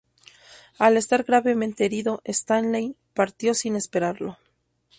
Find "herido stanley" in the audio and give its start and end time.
1.85-2.95